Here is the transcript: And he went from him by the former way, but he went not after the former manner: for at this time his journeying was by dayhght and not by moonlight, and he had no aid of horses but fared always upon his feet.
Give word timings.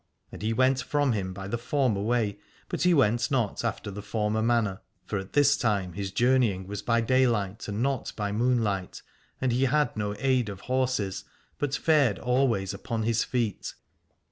And 0.31 0.41
he 0.41 0.51
went 0.51 0.81
from 0.81 1.11
him 1.11 1.31
by 1.31 1.47
the 1.47 1.59
former 1.59 2.01
way, 2.01 2.39
but 2.69 2.81
he 2.81 2.91
went 2.91 3.29
not 3.29 3.63
after 3.63 3.91
the 3.91 4.01
former 4.01 4.41
manner: 4.41 4.81
for 5.05 5.19
at 5.19 5.33
this 5.33 5.55
time 5.55 5.93
his 5.93 6.11
journeying 6.11 6.65
was 6.65 6.81
by 6.81 7.03
dayhght 7.03 7.67
and 7.67 7.83
not 7.83 8.11
by 8.15 8.31
moonlight, 8.31 9.03
and 9.39 9.51
he 9.51 9.65
had 9.65 9.95
no 9.95 10.15
aid 10.17 10.49
of 10.49 10.61
horses 10.61 11.23
but 11.59 11.75
fared 11.75 12.17
always 12.17 12.73
upon 12.73 13.03
his 13.03 13.23
feet. 13.23 13.75